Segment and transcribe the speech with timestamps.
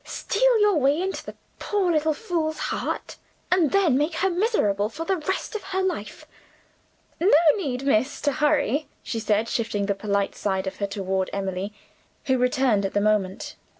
[0.03, 3.17] Steal your way into that poor little fool's heart;
[3.51, 6.25] and then make her miserable for the rest of her life!
[7.19, 11.71] No need, miss, to hurry," she said, shifting the polite side of her toward Emily,
[12.25, 13.55] who returned at the moment.